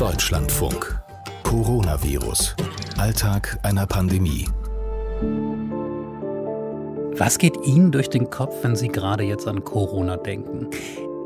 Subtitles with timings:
[0.00, 0.98] Deutschlandfunk.
[1.42, 2.56] Coronavirus.
[2.96, 4.48] Alltag einer Pandemie.
[7.18, 10.68] Was geht Ihnen durch den Kopf, wenn Sie gerade jetzt an Corona denken?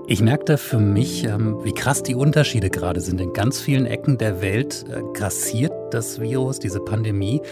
[0.08, 3.20] Ich merke da für mich, ähm, wie krass die Unterschiede gerade sind.
[3.20, 7.42] In ganz vielen Ecken der Welt äh, grassiert das Virus, diese Pandemie.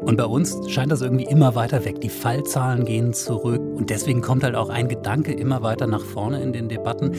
[0.00, 2.00] Und bei uns scheint das irgendwie immer weiter weg.
[2.00, 3.60] Die Fallzahlen gehen zurück.
[3.60, 7.12] Und deswegen kommt halt auch ein Gedanke immer weiter nach vorne in den Debatten.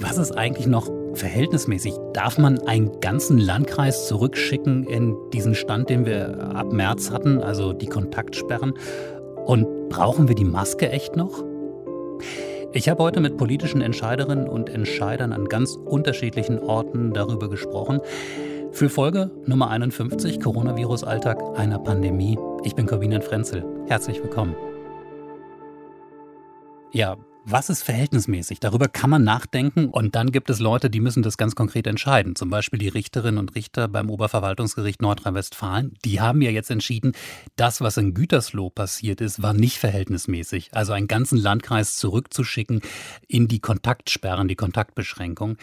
[0.00, 1.94] Was ist eigentlich noch verhältnismäßig?
[2.12, 7.72] Darf man einen ganzen Landkreis zurückschicken in diesen Stand, den wir ab März hatten, also
[7.72, 8.74] die Kontaktsperren?
[9.46, 11.44] Und brauchen wir die Maske echt noch?
[12.72, 18.00] Ich habe heute mit politischen Entscheiderinnen und Entscheidern an ganz unterschiedlichen Orten darüber gesprochen.
[18.70, 22.38] Für Folge Nummer 51, Coronavirus-Alltag einer Pandemie.
[22.62, 23.64] Ich bin Corbinian Frenzel.
[23.88, 24.54] Herzlich willkommen.
[26.92, 27.16] Ja,
[27.50, 28.60] was ist verhältnismäßig?
[28.60, 32.36] Darüber kann man nachdenken und dann gibt es Leute, die müssen das ganz konkret entscheiden.
[32.36, 35.94] Zum Beispiel die Richterinnen und Richter beim Oberverwaltungsgericht Nordrhein-Westfalen.
[36.04, 37.12] Die haben ja jetzt entschieden,
[37.56, 40.70] das, was in Gütersloh passiert ist, war nicht verhältnismäßig.
[40.72, 42.80] Also einen ganzen Landkreis zurückzuschicken
[43.28, 45.56] in die Kontaktsperren, die Kontaktbeschränkung.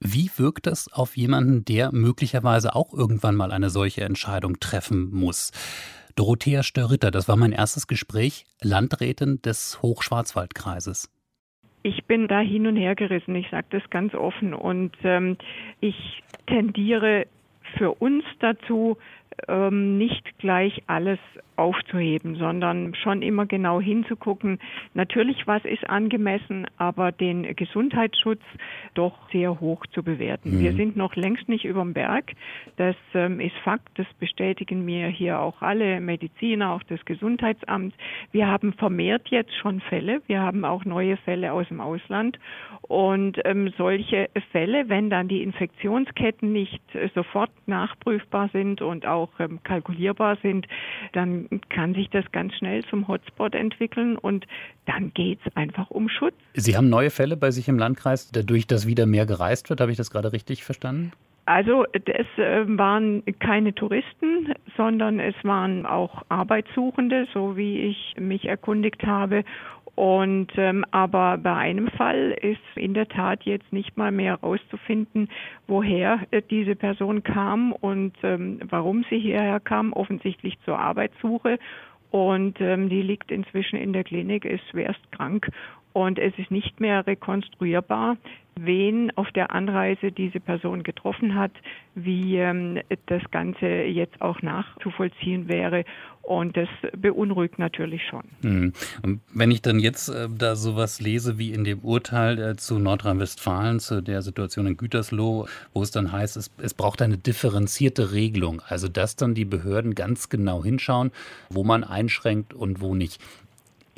[0.00, 5.52] Wie wirkt das auf jemanden, der möglicherweise auch irgendwann mal eine solche Entscheidung treffen muss?
[6.16, 11.10] Dorothea Störritter, das war mein erstes Gespräch, Landrätin des Hochschwarzwaldkreises.
[11.82, 14.54] Ich bin da hin und her gerissen, ich sage das ganz offen.
[14.54, 15.36] Und ähm,
[15.80, 17.26] ich tendiere
[17.76, 18.96] für uns dazu,
[19.48, 21.18] ähm, nicht gleich alles
[21.56, 24.58] aufzuheben, sondern schon immer genau hinzugucken.
[24.94, 28.42] Natürlich, was ist angemessen, aber den Gesundheitsschutz
[28.94, 30.56] doch sehr hoch zu bewerten.
[30.56, 30.60] Mhm.
[30.60, 32.32] Wir sind noch längst nicht über dem Berg.
[32.76, 33.88] Das ähm, ist Fakt.
[33.94, 37.94] Das bestätigen mir hier auch alle Mediziner, auch das Gesundheitsamt.
[38.32, 40.22] Wir haben vermehrt jetzt schon Fälle.
[40.26, 42.38] Wir haben auch neue Fälle aus dem Ausland.
[42.82, 49.25] Und ähm, solche Fälle, wenn dann die Infektionsketten nicht äh, sofort nachprüfbar sind und auch
[49.38, 50.66] ähm, kalkulierbar sind,
[51.12, 54.46] dann kann sich das ganz schnell zum Hotspot entwickeln und
[54.86, 56.34] dann geht es einfach um Schutz.
[56.54, 59.80] Sie haben neue Fälle bei sich im Landkreis, dadurch, dass wieder mehr gereist wird.
[59.80, 61.12] Habe ich das gerade richtig verstanden?
[61.46, 68.46] Also es äh, waren keine Touristen, sondern es waren auch Arbeitssuchende, so wie ich mich
[68.46, 69.44] erkundigt habe.
[69.96, 75.30] Und ähm, aber bei einem Fall ist in der Tat jetzt nicht mal mehr herauszufinden,
[75.66, 81.58] woher äh, diese Person kam und ähm, warum sie hierher kam, offensichtlich zur Arbeitssuche.
[82.10, 85.48] Und ähm, die liegt inzwischen in der Klinik, ist schwerst krank
[85.96, 88.18] und es ist nicht mehr rekonstruierbar,
[88.54, 91.52] wen auf der Anreise diese Person getroffen hat,
[91.94, 95.86] wie ähm, das Ganze jetzt auch nachzuvollziehen wäre.
[96.20, 98.24] Und das beunruhigt natürlich schon.
[98.42, 98.74] Hm.
[99.02, 102.78] Und wenn ich dann jetzt äh, da sowas lese wie in dem Urteil äh, zu
[102.78, 108.12] Nordrhein-Westfalen, zu der Situation in Gütersloh, wo es dann heißt, es, es braucht eine differenzierte
[108.12, 108.60] Regelung.
[108.68, 111.10] Also dass dann die Behörden ganz genau hinschauen,
[111.48, 113.18] wo man einschränkt und wo nicht.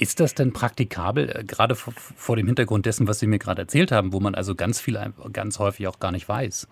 [0.01, 3.91] Ist das denn praktikabel, äh, gerade vor dem Hintergrund dessen, was Sie mir gerade erzählt
[3.91, 4.97] haben, wo man also ganz viel,
[5.33, 6.69] ganz häufig auch gar nicht weiß?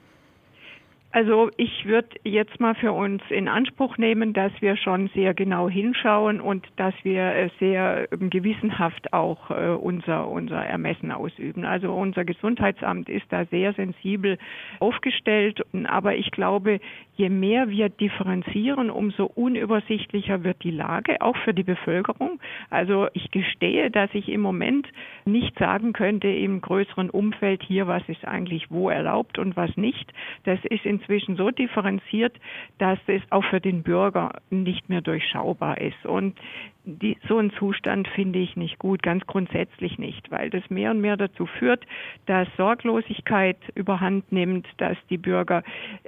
[1.17, 5.67] Also ich würde jetzt mal für uns in Anspruch nehmen, dass wir schon sehr genau
[5.67, 11.65] hinschauen und dass wir äh, sehr ähm, gewissenhaft auch äh, unser, unser Ermessen ausüben.
[11.65, 14.37] Also unser Gesundheitsamt ist da sehr sensibel
[14.79, 15.63] aufgestellt.
[15.87, 16.81] Aber ich glaube,
[17.15, 22.41] je mehr wir differenzieren, umso unübersichtlicher wird die Lage, auch für die Bevölkerung.
[22.69, 24.87] Also ich gestehe, dass ich im Moment
[25.25, 30.13] nicht sagen könnte im größeren Umfeld hier, was ist eigentlich wo erlaubt und was nicht.
[30.45, 32.35] Das ist in inzwischen so differenziert,
[32.79, 36.05] dass es auch für den Bürger nicht mehr durchschaubar ist.
[36.05, 36.37] Und
[36.85, 41.01] die, so einen Zustand finde ich nicht gut, ganz grundsätzlich nicht, weil das mehr und
[41.01, 41.85] mehr dazu führt,
[42.27, 45.63] dass Sorglosigkeit überhand nimmt, dass die Bürger,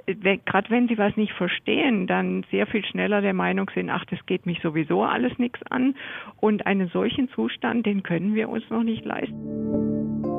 [0.05, 4.25] gerade wenn sie was nicht verstehen, dann sehr viel schneller der Meinung sind, ach, das
[4.25, 5.95] geht mich sowieso alles nichts an.
[6.39, 10.38] Und einen solchen Zustand, den können wir uns noch nicht leisten.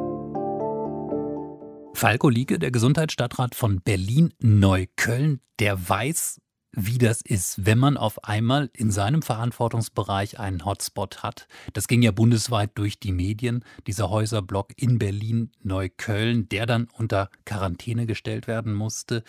[2.01, 6.41] Falco Liege, der Gesundheitsstadtrat von Berlin-Neukölln, der weiß,
[6.73, 11.47] wie das ist, wenn man auf einmal in seinem Verantwortungsbereich einen Hotspot hat.
[11.75, 18.07] Das ging ja bundesweit durch die Medien, dieser Häuserblock in Berlin-Neukölln, der dann unter Quarantäne
[18.07, 19.23] gestellt werden musste.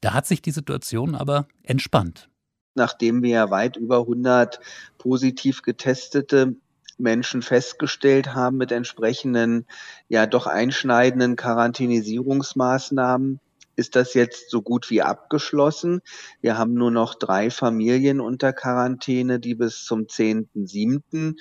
[0.00, 2.30] Da hat sich die Situation aber entspannt.
[2.74, 4.60] Nachdem wir weit über 100
[4.96, 6.56] positiv getestete
[6.98, 9.66] Menschen festgestellt haben mit entsprechenden,
[10.08, 13.40] ja doch einschneidenden Quarantänisierungsmaßnahmen,
[13.76, 16.00] ist das jetzt so gut wie abgeschlossen.
[16.40, 21.38] Wir haben nur noch drei Familien unter Quarantäne, die bis zum 10.7.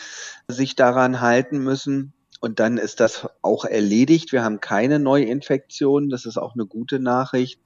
[0.50, 2.14] sich daran halten müssen.
[2.42, 4.32] Und dann ist das auch erledigt.
[4.32, 6.10] Wir haben keine Neuinfektionen.
[6.10, 7.60] Das ist auch eine gute Nachricht.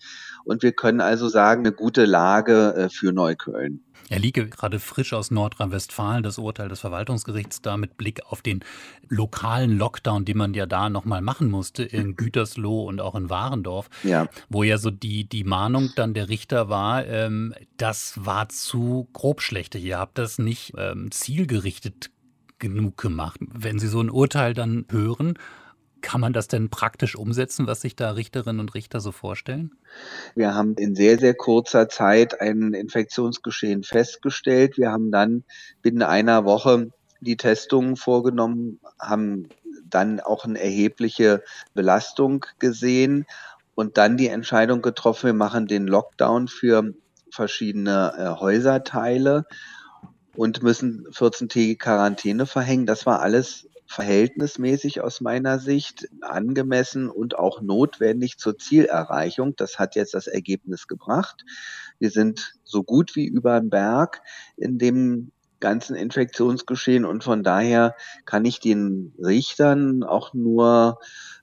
[0.45, 3.83] Und wir können also sagen, eine gute Lage äh, für Neukölln.
[4.09, 8.61] Er liege gerade frisch aus Nordrhein-Westfalen, das Urteil des Verwaltungsgerichts da mit Blick auf den
[9.07, 13.89] lokalen Lockdown, den man ja da nochmal machen musste in Gütersloh und auch in Warendorf,
[14.03, 14.27] ja.
[14.49, 19.83] wo ja so die, die Mahnung dann der Richter war, ähm, das war zu grobschlächtig.
[19.83, 22.09] Ihr habt das nicht ähm, zielgerichtet
[22.59, 23.39] genug gemacht.
[23.41, 25.37] Wenn Sie so ein Urteil dann hören,
[26.01, 29.71] kann man das denn praktisch umsetzen, was sich da Richterinnen und Richter so vorstellen?
[30.35, 34.77] Wir haben in sehr, sehr kurzer Zeit ein Infektionsgeschehen festgestellt.
[34.77, 35.43] Wir haben dann
[35.81, 39.49] binnen einer Woche die Testungen vorgenommen, haben
[39.85, 43.25] dann auch eine erhebliche Belastung gesehen
[43.75, 46.93] und dann die Entscheidung getroffen, wir machen den Lockdown für
[47.31, 49.45] verschiedene äh, Häuserteile
[50.39, 52.85] und müssen 14-tägige Quarantäne verhängen.
[52.85, 59.57] Das war alles verhältnismäßig aus meiner Sicht angemessen und auch notwendig zur Zielerreichung.
[59.57, 61.43] Das hat jetzt das Ergebnis gebracht.
[61.99, 64.21] Wir sind so gut wie über den Berg
[64.55, 70.99] in dem ganzen Infektionsgeschehen und von daher kann ich den Richtern auch nur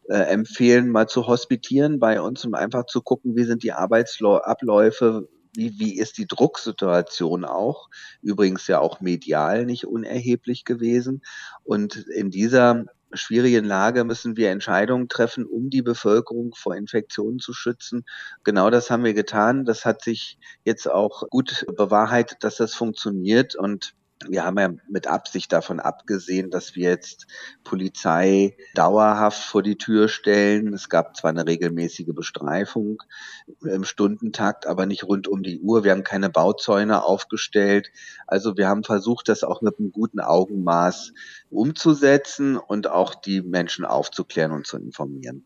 [0.08, 5.28] äh, empfehlen, mal zu hospitieren bei uns, um einfach zu gucken, wie sind die Arbeitsabläufe,
[5.56, 7.88] wie, wie ist die Drucksituation auch,
[8.22, 11.22] übrigens ja auch medial nicht unerheblich gewesen.
[11.64, 17.52] Und in dieser schwierigen Lage müssen wir Entscheidungen treffen, um die Bevölkerung vor Infektionen zu
[17.52, 18.04] schützen.
[18.44, 19.64] Genau das haben wir getan.
[19.64, 23.56] Das hat sich jetzt auch gut bewahrheitet, dass das funktioniert.
[23.56, 23.94] Und
[24.28, 27.26] wir haben ja mit Absicht davon abgesehen, dass wir jetzt
[27.64, 30.72] Polizei dauerhaft vor die Tür stellen.
[30.72, 33.02] Es gab zwar eine regelmäßige Bestreifung
[33.62, 35.84] im Stundentakt, aber nicht rund um die Uhr.
[35.84, 37.90] Wir haben keine Bauzäune aufgestellt.
[38.26, 41.12] Also wir haben versucht, das auch mit einem guten Augenmaß
[41.50, 45.44] umzusetzen und auch die Menschen aufzuklären und zu informieren.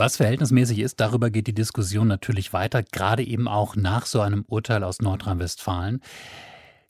[0.00, 4.46] Was verhältnismäßig ist, darüber geht die Diskussion natürlich weiter, gerade eben auch nach so einem
[4.48, 6.00] Urteil aus Nordrhein-Westfalen.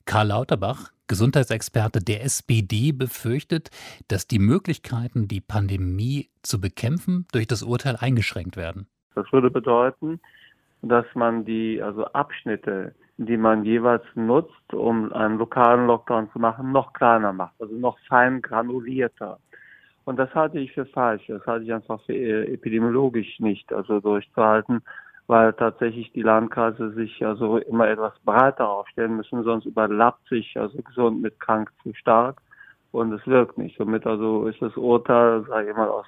[0.05, 3.69] Karl Lauterbach, Gesundheitsexperte der SPD, befürchtet,
[4.07, 8.87] dass die Möglichkeiten, die Pandemie zu bekämpfen, durch das Urteil eingeschränkt werden.
[9.13, 10.21] Das würde bedeuten,
[10.81, 16.71] dass man die also Abschnitte, die man jeweils nutzt, um einen lokalen Lockdown zu machen,
[16.71, 19.37] noch kleiner macht, also noch fein granulierter.
[20.05, 21.27] Und das halte ich für falsch.
[21.27, 24.81] Das halte ich einfach für äh, epidemiologisch nicht also durchzuhalten,
[25.27, 30.81] weil tatsächlich die Landkreise sich also immer etwas breiter aufstellen müssen, sonst überlappt sich also
[30.81, 32.41] gesund mit krank zu stark
[32.91, 33.77] und es wirkt nicht.
[33.77, 36.05] Somit also ist das Urteil, sage ich mal, aus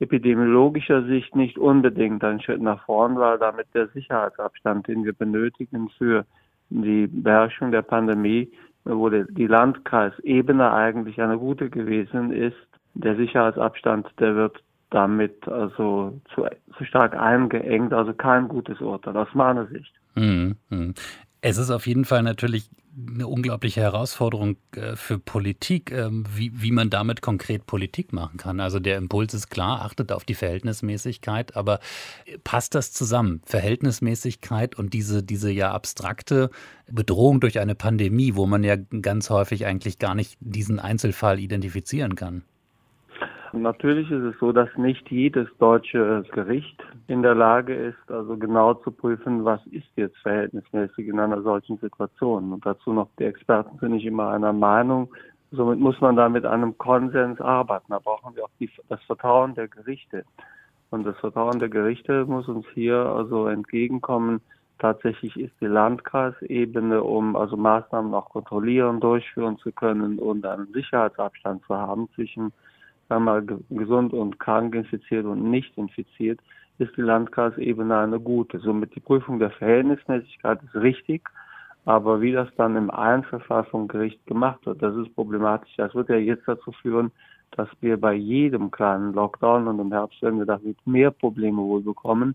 [0.00, 5.88] epidemiologischer Sicht nicht unbedingt ein Schritt nach vorn, weil damit der Sicherheitsabstand, den wir benötigen
[5.98, 6.24] für
[6.70, 8.50] die Beherrschung der Pandemie,
[8.84, 12.56] wo die Landkreisebene eigentlich eine gute gewesen ist,
[12.94, 16.46] der Sicherheitsabstand, der wird damit also zu,
[16.76, 19.92] zu stark eingeengt, also kein gutes Urteil aus meiner Sicht.
[20.14, 20.94] Mhm.
[21.40, 26.70] Es ist auf jeden Fall natürlich eine unglaubliche Herausforderung äh, für Politik, ähm, wie, wie
[26.70, 28.60] man damit konkret Politik machen kann.
[28.60, 31.80] Also der Impuls ist klar, achtet auf die Verhältnismäßigkeit, aber
[32.44, 33.42] passt das zusammen?
[33.44, 36.50] Verhältnismäßigkeit und diese, diese ja abstrakte
[36.90, 42.14] Bedrohung durch eine Pandemie, wo man ja ganz häufig eigentlich gar nicht diesen Einzelfall identifizieren
[42.14, 42.44] kann.
[43.56, 48.74] Natürlich ist es so, dass nicht jedes deutsche Gericht in der Lage ist, also genau
[48.74, 52.52] zu prüfen, was ist jetzt verhältnismäßig in einer solchen Situation.
[52.52, 55.14] Und dazu noch, die Experten sind nicht immer einer Meinung.
[55.52, 57.86] Somit muss man da mit einem Konsens arbeiten.
[57.90, 60.24] Da brauchen wir auch die, das Vertrauen der Gerichte.
[60.90, 64.40] Und das Vertrauen der Gerichte muss uns hier also entgegenkommen.
[64.78, 71.64] Tatsächlich ist die Landkreisebene, um also Maßnahmen auch kontrollieren, durchführen zu können und einen Sicherheitsabstand
[71.66, 72.52] zu haben zwischen
[73.10, 76.40] einmal gesund und krank infiziert und nicht infiziert,
[76.78, 78.58] ist die Landkreisebene eine gute.
[78.58, 81.28] Somit die Prüfung der Verhältnismäßigkeit ist richtig,
[81.84, 85.74] aber wie das dann im Einzelfall vom Gericht gemacht wird, das ist problematisch.
[85.76, 87.12] Das wird ja jetzt dazu führen,
[87.52, 91.82] dass wir bei jedem kleinen Lockdown und im Herbst werden wir damit mehr Probleme wohl
[91.82, 92.34] bekommen,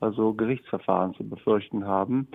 [0.00, 2.26] also Gerichtsverfahren zu befürchten haben.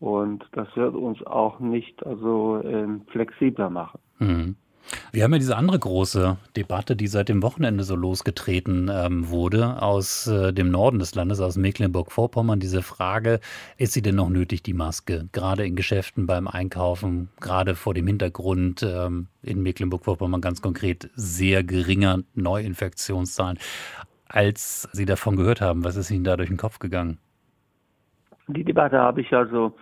[0.00, 4.00] Und das wird uns auch nicht also ähm, flexibler machen.
[4.18, 4.56] Mhm.
[5.12, 9.80] Wir haben ja diese andere große Debatte, die seit dem Wochenende so losgetreten ähm, wurde,
[9.82, 12.60] aus äh, dem Norden des Landes, aus Mecklenburg-Vorpommern.
[12.60, 13.40] Diese Frage,
[13.78, 15.28] ist sie denn noch nötig, die Maske?
[15.32, 21.64] Gerade in Geschäften beim Einkaufen, gerade vor dem Hintergrund ähm, in Mecklenburg-Vorpommern ganz konkret sehr
[21.64, 23.58] geringer Neuinfektionszahlen.
[24.28, 27.18] Als Sie davon gehört haben, was ist Ihnen da durch den Kopf gegangen?
[28.48, 29.76] Die Debatte habe ich also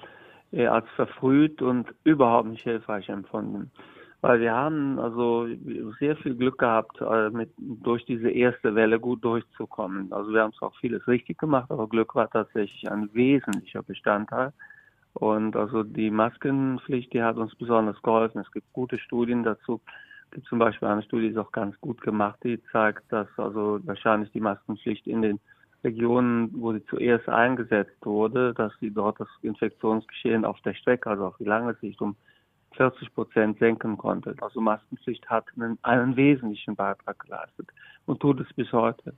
[0.52, 3.70] äh, als verfrüht und überhaupt nicht hilfreich empfunden.
[4.22, 5.48] Weil wir haben also
[5.98, 10.12] sehr viel Glück gehabt, äh, mit, durch diese erste Welle gut durchzukommen.
[10.12, 14.52] Also wir haben zwar auch vieles richtig gemacht, aber Glück war tatsächlich ein wesentlicher Bestandteil.
[15.14, 18.40] Und also die Maskenpflicht, die hat uns besonders geholfen.
[18.40, 19.80] Es gibt gute Studien dazu.
[20.26, 23.28] Es gibt zum Beispiel eine Studie, die ist auch ganz gut gemacht, die zeigt, dass
[23.36, 25.40] also wahrscheinlich die Maskenpflicht in den
[25.82, 31.26] Regionen, wo sie zuerst eingesetzt wurde, dass sie dort das Infektionsgeschehen auf der Strecke, also
[31.26, 32.14] auf die lange Sicht, um
[32.76, 34.34] 40 Prozent senken konnte.
[34.40, 37.68] Also Maskenpflicht hat einen, einen wesentlichen Beitrag geleistet
[38.06, 39.14] und tut es bis heute.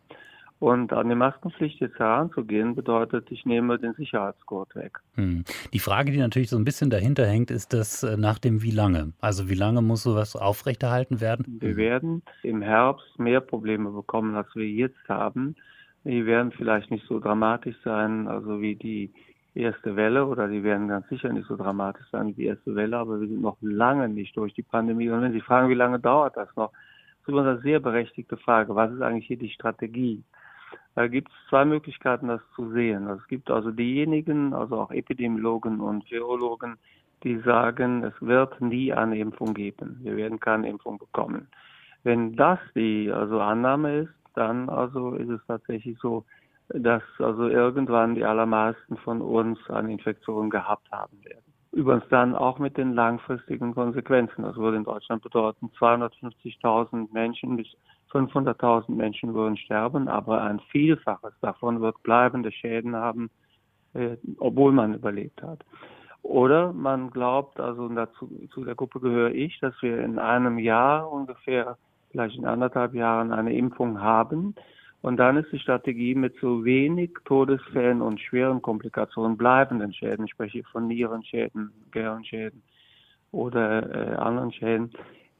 [0.61, 5.01] Und an die Maskenpflicht jetzt heranzugehen, bedeutet, ich nehme den Sicherheitsgurt weg.
[5.15, 5.45] Hm.
[5.73, 8.71] Die Frage, die natürlich so ein bisschen dahinter hängt, ist das äh, nach dem wie
[8.71, 9.13] lange?
[9.21, 11.59] Also wie lange muss sowas aufrechterhalten werden?
[11.61, 15.57] Wir werden im Herbst mehr Probleme bekommen, als wir jetzt haben.
[16.05, 19.13] Die werden vielleicht nicht so dramatisch sein, also wie die
[19.63, 22.97] erste Welle oder die werden ganz sicher nicht so dramatisch sein wie die erste Welle,
[22.99, 25.09] aber wir sind noch lange nicht durch die Pandemie.
[25.09, 26.73] Und wenn Sie fragen, wie lange dauert das noch,
[27.21, 28.75] ist immer eine sehr berechtigte Frage.
[28.75, 30.23] Was ist eigentlich hier die Strategie?
[30.95, 33.09] Da gibt es zwei Möglichkeiten, das zu sehen.
[33.09, 36.77] Es gibt also diejenigen, also auch Epidemiologen und Virologen,
[37.23, 39.99] die sagen, es wird nie eine Impfung geben.
[40.03, 41.49] Wir werden keine Impfung bekommen.
[42.03, 46.25] Wenn das die also Annahme ist, dann also ist es tatsächlich so,
[46.69, 51.45] dass also irgendwann die allermeisten von uns eine Infektion gehabt haben werden.
[51.73, 54.43] Übrigens dann auch mit den langfristigen Konsequenzen.
[54.43, 57.67] Das würde in Deutschland bedeuten, 250.000 Menschen bis
[58.13, 63.29] 500.000 Menschen würden sterben, aber ein Vielfaches davon wird bleibende Schäden haben,
[63.95, 65.65] äh, obwohl man überlebt hat.
[66.23, 71.11] Oder man glaubt, also dazu, zu der Gruppe gehöre ich, dass wir in einem Jahr
[71.11, 71.77] ungefähr,
[72.11, 74.55] vielleicht in anderthalb Jahren eine Impfung haben,
[75.05, 80.31] und dann ist die Strategie mit so wenig Todesfällen und schweren Komplikationen, bleibenden Schäden, ich
[80.31, 82.63] spreche von Nierenschäden, Gehirnschäden
[83.31, 84.93] oder äh, anderen Schäden,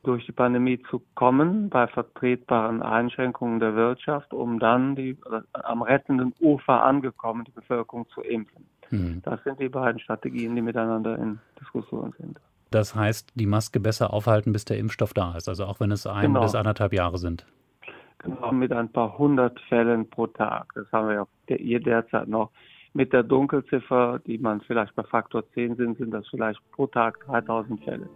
[0.03, 5.81] durch die Pandemie zu kommen bei vertretbaren Einschränkungen der Wirtschaft, um dann die äh, am
[5.81, 8.67] rettenden Ufer angekommen, die Bevölkerung zu impfen.
[8.91, 9.23] Mhm.
[9.25, 12.39] Das sind die beiden Strategien, die miteinander in Diskussion sind.
[12.71, 16.07] Das heißt, die Maske besser aufhalten, bis der Impfstoff da ist, also auch wenn es
[16.07, 16.43] ein genau.
[16.43, 17.47] bis anderthalb Jahre sind
[18.25, 20.67] genau mit ein paar hundert Fällen pro Tag.
[20.75, 22.51] Das haben wir ja hier derzeit noch.
[22.93, 27.19] Mit der Dunkelziffer, die man vielleicht bei Faktor 10 sind, sind das vielleicht pro Tag
[27.27, 28.09] 3000 Fälle.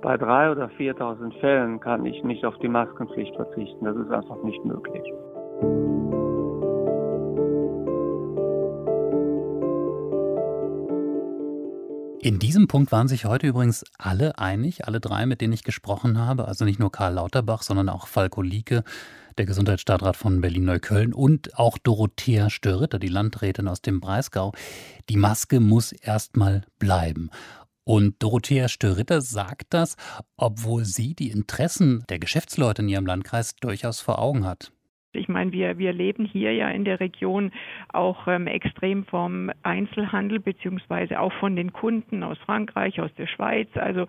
[0.00, 3.84] Bei 3.000 oder 4.000 Fällen kann ich nicht auf die Maskenpflicht verzichten.
[3.84, 5.02] Das ist einfach nicht möglich.
[12.24, 16.20] In diesem Punkt waren sich heute übrigens alle einig, alle drei, mit denen ich gesprochen
[16.20, 16.46] habe.
[16.46, 18.84] Also nicht nur Karl Lauterbach, sondern auch Falko Lieke,
[19.38, 24.52] der Gesundheitsstadtrat von Berlin-Neukölln und auch Dorothea Störritter, die Landrätin aus dem Breisgau.
[25.08, 27.28] Die Maske muss erstmal bleiben.
[27.82, 29.96] Und Dorothea Störritter sagt das,
[30.36, 34.70] obwohl sie die Interessen der Geschäftsleute in ihrem Landkreis durchaus vor Augen hat.
[35.14, 37.52] Ich meine, wir, wir leben hier ja in der Region
[37.92, 43.68] auch ähm, extrem vom Einzelhandel beziehungsweise auch von den Kunden aus Frankreich, aus der Schweiz.
[43.74, 44.06] Also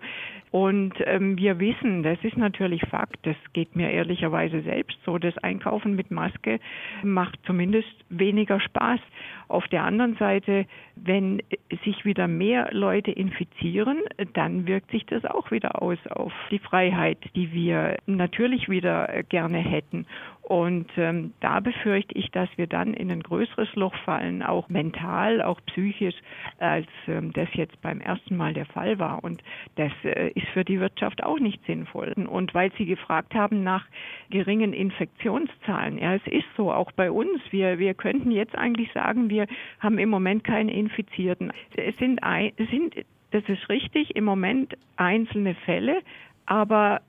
[0.54, 3.18] und ähm, wir wissen, das ist natürlich Fakt.
[3.26, 5.18] Das geht mir ehrlicherweise selbst so.
[5.18, 6.60] Das Einkaufen mit Maske
[7.02, 9.00] macht zumindest weniger Spaß.
[9.48, 11.42] Auf der anderen Seite, wenn
[11.84, 13.98] sich wieder mehr Leute infizieren,
[14.34, 19.58] dann wirkt sich das auch wieder aus auf die Freiheit, die wir natürlich wieder gerne
[19.58, 20.06] hätten.
[20.44, 25.40] Und ähm, da befürchte ich, dass wir dann in ein größeres Loch fallen, auch mental,
[25.40, 26.16] auch psychisch,
[26.58, 29.24] als ähm, das jetzt beim ersten Mal der Fall war.
[29.24, 29.42] Und
[29.76, 32.12] das äh, ist für die Wirtschaft auch nicht sinnvoll.
[32.12, 33.86] Und weil Sie gefragt haben nach
[34.28, 37.40] geringen Infektionszahlen, ja, es ist so, auch bei uns.
[37.50, 39.46] Wir, wir könnten jetzt eigentlich sagen, wir
[39.80, 41.54] haben im Moment keine Infizierten.
[41.74, 42.94] Es sind, ein, es sind
[43.30, 46.02] das ist richtig, im Moment einzelne Fälle,
[46.46, 47.00] aber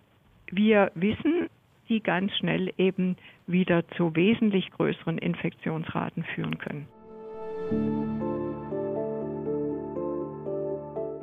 [0.50, 1.50] wir wissen,
[1.90, 6.88] die ganz schnell eben wieder zu wesentlich größeren Infektionsraten führen können.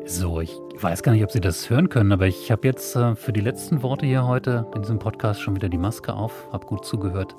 [0.04, 0.50] So, ich
[0.80, 3.40] weiß gar nicht, ob Sie das hören können, aber ich habe jetzt äh, für die
[3.40, 7.36] letzten Worte hier heute in diesem Podcast schon wieder die Maske auf, habe gut zugehört.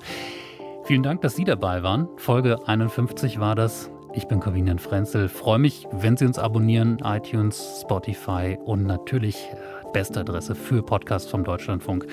[0.84, 2.08] Vielen Dank, dass Sie dabei waren.
[2.16, 3.90] Folge 51 war das.
[4.14, 5.28] Ich bin Corvinian Frenzel.
[5.28, 11.30] Freue mich, wenn Sie uns abonnieren, iTunes, Spotify und natürlich äh, beste Adresse für Podcast
[11.30, 12.06] vom Deutschlandfunk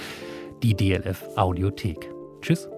[0.63, 2.09] die DLF Audiothek.
[2.41, 2.69] Tschüss.